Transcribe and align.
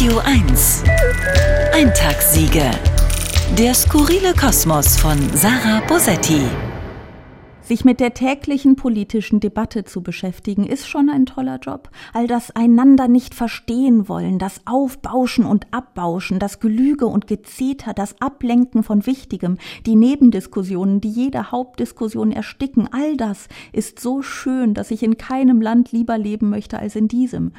Radio 0.00 0.18
1. 0.24 0.82
Eintagssiege. 1.74 2.70
Der 3.58 3.74
skurrile 3.74 4.32
Kosmos 4.32 4.96
von 4.96 5.18
Sarah 5.36 5.82
Bosetti. 5.86 6.69
Sich 7.70 7.84
mit 7.84 8.00
der 8.00 8.14
täglichen 8.14 8.74
politischen 8.74 9.38
Debatte 9.38 9.84
zu 9.84 10.02
beschäftigen, 10.02 10.66
ist 10.66 10.88
schon 10.88 11.08
ein 11.08 11.24
toller 11.24 11.60
Job. 11.60 11.88
All 12.12 12.26
das 12.26 12.50
einander 12.50 13.06
nicht 13.06 13.32
verstehen 13.32 14.08
wollen, 14.08 14.40
das 14.40 14.62
Aufbauschen 14.64 15.44
und 15.44 15.68
Abbauschen, 15.70 16.40
das 16.40 16.58
Gelüge 16.58 17.06
und 17.06 17.28
Gezeter, 17.28 17.94
das 17.94 18.20
Ablenken 18.20 18.82
von 18.82 19.06
Wichtigem, 19.06 19.56
die 19.86 19.94
Nebendiskussionen, 19.94 21.00
die 21.00 21.10
jede 21.10 21.52
Hauptdiskussion 21.52 22.32
ersticken, 22.32 22.88
all 22.90 23.16
das 23.16 23.46
ist 23.72 24.00
so 24.00 24.20
schön, 24.20 24.74
dass 24.74 24.90
ich 24.90 25.04
in 25.04 25.16
keinem 25.16 25.62
Land 25.62 25.92
lieber 25.92 26.18
leben 26.18 26.50
möchte 26.50 26.76
als 26.80 26.96
in 26.96 27.06
diesem. 27.06 27.52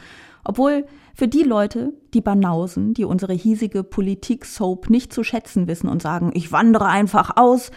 Obwohl 0.43 0.87
für 1.13 1.29
die 1.29 1.43
Leute, 1.43 1.93
die 2.13 2.19
Banausen, 2.19 2.93
die 2.93 3.05
unsere 3.05 3.33
hiesige 3.33 3.83
Politik-Soap 3.83 4.89
nicht 4.89 5.13
zu 5.13 5.23
schätzen 5.23 5.67
wissen 5.67 5.87
und 5.87 6.01
sagen, 6.01 6.31
ich 6.33 6.51
wandere 6.51 6.87
einfach 6.87 7.37
aus, 7.37 7.71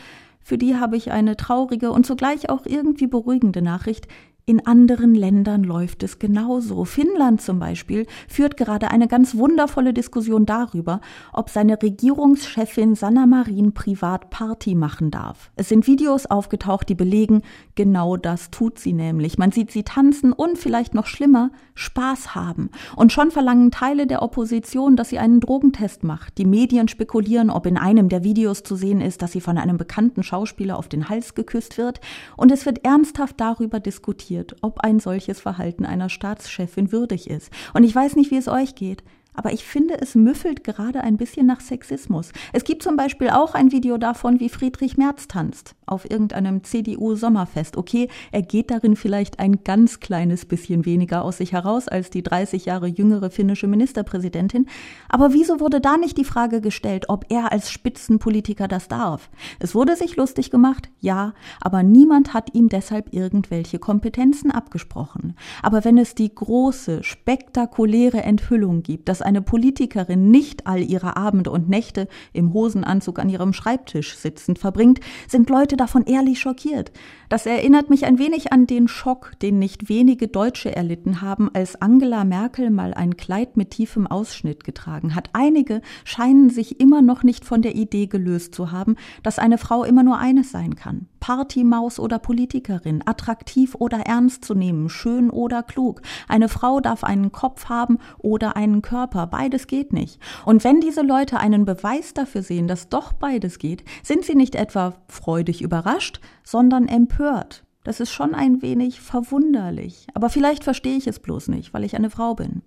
für 0.45 0.59
die 0.59 0.77
habe 0.77 0.97
ich 0.97 1.11
eine 1.11 1.37
traurige 1.37 1.91
und 1.91 2.05
zugleich 2.07 2.51
auch 2.51 2.67
irgendwie 2.67 3.07
beruhigende 3.07 3.63
Nachricht. 3.63 4.07
In 4.47 4.67
anderen 4.67 5.15
Ländern 5.15 5.65
läuft 5.65 6.03
es 6.03 6.19
genauso. 6.19 6.85
Finnland 6.85 7.41
zum 7.41 7.59
Beispiel 7.59 8.07
führt 8.29 8.59
gerade 8.59 8.91
eine 8.91 9.09
ganz 9.09 9.37
wundervolle 9.37 9.95
Diskussion 9.95 10.45
darüber, 10.45 11.01
ob 11.33 11.49
seine 11.49 11.81
Regierungschefin 11.81 12.95
Sanna 12.95 13.25
Marin 13.25 13.73
privat 13.73 14.29
Party 14.29 14.75
machen 14.75 15.11
darf. 15.11 15.51
Es 15.57 15.71
sind 15.71 15.87
Videos 15.87 16.27
aufgetaucht, 16.27 16.91
die 16.91 16.95
belegen, 16.95 17.41
genau 17.75 18.19
das 18.19 18.51
tut 18.51 18.79
sie 18.79 18.93
nämlich. 18.93 19.39
Man 19.39 19.51
sieht 19.51 19.71
sie 19.71 19.83
tanzen 19.83 20.35
und 20.35 20.59
vielleicht 20.59 20.93
noch 20.93 21.07
schlimmer, 21.07 21.51
Spaß 21.75 22.35
haben. 22.35 22.69
Und 22.97 23.13
schon 23.13 23.31
verlangen 23.31 23.71
Teile 23.71 24.07
der 24.07 24.21
Opposition, 24.21 24.95
dass 24.95 25.09
sie 25.09 25.19
einen 25.19 25.41
Drogentest 25.41 26.05
macht. 26.05 26.37
Die 26.37 26.45
Medien 26.45 26.89
spekulieren, 26.89 27.49
ob 27.49 27.65
in 27.65 27.79
einem 27.79 28.11
der 28.11 28.25
Videos 28.25 28.63
zu 28.63 28.77
sehen 28.77 29.01
ist, 29.01 29.23
dass 29.23 29.33
sie 29.33 29.41
von 29.41 29.57
einem 29.57 29.79
bekannten 29.79 30.23
Schauspieler 30.23 30.79
auf 30.79 30.89
den 30.89 31.09
Hals 31.09 31.35
geküsst 31.35 31.79
wird. 31.79 32.03
Und 32.37 32.53
es 32.53 32.67
wird 32.67 32.85
ernsthaft 32.85 33.41
darüber 33.41 33.81
diskutiert 33.81 34.34
diskutiert, 34.35 34.57
ob 34.63 34.81
ein 34.81 35.01
solches 35.01 35.41
Verhalten 35.41 35.87
einer 35.87 36.09
Staatschefin 36.09 36.93
würdig 36.93 37.31
ist. 37.31 37.51
Und 37.73 37.85
ich 37.85 37.95
weiß 37.95 38.17
nicht, 38.17 38.31
wie 38.31 38.37
es 38.37 38.49
euch 38.49 38.75
geht. 38.75 39.03
Aber 39.37 39.53
ich 39.53 39.65
finde, 39.65 40.01
es 40.01 40.15
müffelt 40.15 40.63
gerade 40.63 41.01
ein 41.01 41.17
bisschen 41.17 41.47
nach 41.47 41.61
Sexismus. 41.61 42.31
Es 42.53 42.63
gibt 42.63 42.85
zum 42.85 42.97
Beispiel 42.97 43.31
auch 43.31 43.55
ein 43.55 43.73
Video 43.73 43.99
davon, 43.99 44.39
wie 44.39 44.49
Friedrich 44.49 44.97
Merz 44.97 45.27
tanzt 45.27 45.75
auf 45.87 46.11
irgendeinem 46.11 46.65
CDU-Sommerfest. 46.65 47.77
Okay, 47.77 48.09
er 48.33 48.43
geht 48.43 48.71
darin 48.71 48.97
vielleicht 48.97 49.39
ein 49.39 49.65
ganz 49.65 50.01
kleines 50.01 50.45
bisschen 50.45 50.85
weniger 50.85 51.25
aus 51.25 51.39
sich 51.39 51.53
heraus 51.53 51.89
als 51.89 52.11
die 52.11 52.23
30 52.23 52.65
Jahre 52.65 52.87
jüngere 52.87 53.31
finnische 53.31 53.67
Ministerpräsidentin. 53.67 54.67
Aber 55.09 55.33
wieso 55.33 55.61
wurde 55.61 55.81
da 55.81 55.97
nicht 55.97 56.17
die 56.19 56.25
Frage 56.25 56.61
gestellt, 56.61 57.07
ob 57.09 57.27
er 57.29 57.53
als 57.53 57.71
Spitzenpolitiker 57.71 58.69
das 58.69 58.89
darf? 58.89 59.31
Es 59.59 59.75
wurde 59.75 59.97
sich 59.97 60.17
lustig 60.17 60.51
gemacht, 60.51 60.91
ja, 61.01 61.35
aber 61.61 61.83
niemand 61.83 62.35
hat 62.35 62.55
ihm 62.55 62.69
deshalb 62.69 63.13
irgendwelche 63.13 63.79
Kompetenzen 63.79 64.51
abgesprochen. 64.51 65.35
Aber 65.63 65.85
wenn 65.85 65.99
es 65.99 66.15
die 66.15 66.35
große, 66.35 67.03
spektakuläre 67.03 68.23
Enthüllung 68.23 68.83
gibt, 68.83 69.09
dass 69.09 69.23
eine 69.23 69.43
Politikerin 69.43 70.31
nicht 70.31 70.67
all 70.67 70.83
ihre 70.83 71.17
Abende 71.17 71.51
und 71.51 71.69
Nächte 71.69 72.09
im 72.33 72.53
Hosenanzug 72.53 73.19
an 73.19 73.29
ihrem 73.29 73.53
Schreibtisch 73.53 74.17
sitzend 74.17 74.59
verbringt, 74.59 75.01
sind 75.29 75.51
Leute 75.51 75.77
davon 75.85 76.05
ehrlich 76.05 76.41
schockiert. 76.41 76.93
Das 77.29 77.45
erinnert 77.45 77.91
mich 77.91 78.07
ein 78.07 78.19
wenig 78.19 78.55
an 78.55 78.67
den 78.67 78.89
Schock, 78.89 79.33
den 79.43 79.59
nicht 79.59 79.91
wenige 79.91 80.29
Deutsche 80.29 80.75
erlitten 80.75 81.21
haben, 81.21 81.51
als 81.53 81.77
Angela 81.83 82.25
Merkel 82.25 82.71
mal 82.71 82.95
ein 82.95 83.19
Kleid 83.19 83.59
mit 83.59 83.73
tiefem 83.73 84.07
Ausschnitt 84.07 84.65
getragen 84.65 85.15
hat. 85.15 85.29
Einige 85.35 85.83
scheinen 86.05 86.49
sich 86.49 86.81
immer 86.81 87.03
noch 87.03 87.23
nicht 87.23 87.45
von 87.45 87.61
der 87.61 87.75
Idee 87.75 88.07
gelöst 88.07 88.55
zu 88.55 88.73
haben, 88.73 88.97
dass 89.23 89.39
eine 89.39 89.59
Frau 89.59 89.85
immer 89.85 90.03
nur 90.03 90.17
eines 90.17 90.51
sein 90.53 90.75
kann. 90.75 91.07
Partymaus 91.25 91.99
oder 91.99 92.19
Politikerin, 92.19 93.03
attraktiv 93.07 93.75
oder 93.79 94.01
ernst 94.01 94.45
zu 94.45 94.55
nehmen, 94.55 94.91
schön 94.91 95.31
oder 95.31 95.63
klug. 95.63 96.03
Eine 96.29 96.51
Frau 96.51 96.81
darf 96.81 97.03
einen 97.03 97.33
Kopf 97.33 97.71
haben 97.71 97.99
oder 98.19 98.57
einen 98.57 98.83
Körper, 98.83 99.27
beides 99.27 99.67
geht 99.67 99.95
nicht. 99.95 100.21
Und 100.45 100.65
wenn 100.65 100.81
diese 100.81 101.01
Leute 101.01 101.39
einen 101.39 101.65
Beweis 101.65 102.13
dafür 102.13 102.43
sehen, 102.43 102.69
dass 102.69 102.91
doch 102.91 103.15
beides 103.15 103.59
geht, 103.59 103.85
sind 104.03 104.27
sie 104.27 104.35
nicht 104.35 104.55
etwa 104.55 104.97
freudig 105.09 105.63
überrascht, 105.65 106.21
sondern 106.45 106.87
empört. 106.87 107.65
Das 107.83 108.01
ist 108.01 108.13
schon 108.13 108.35
ein 108.35 108.63
wenig 108.63 109.01
verwunderlich. 109.01 110.07
Aber 110.15 110.31
vielleicht 110.31 110.65
verstehe 110.65 110.97
ich 110.97 111.07
es 111.07 111.19
bloß 111.19 111.49
nicht, 111.49 111.75
weil 111.75 111.85
ich 111.85 111.97
eine 111.97 112.11
Frau 112.11 112.35
bin. 112.35 112.63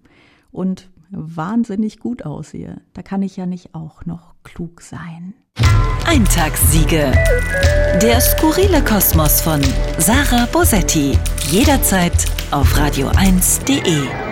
Und 0.51 0.89
wahnsinnig 1.09 1.99
gut 1.99 2.25
aussehe. 2.25 2.81
Da 2.93 3.01
kann 3.01 3.21
ich 3.21 3.37
ja 3.37 3.45
nicht 3.45 3.73
auch 3.73 4.05
noch 4.05 4.35
klug 4.43 4.81
sein. 4.81 5.33
Eintagssiege. 6.05 7.11
Der 8.01 8.21
skurrile 8.21 8.83
Kosmos 8.83 9.41
von 9.41 9.61
Sarah 9.97 10.45
Bosetti. 10.45 11.17
Jederzeit 11.49 12.25
auf 12.51 12.77
radio1.de. 12.77 14.26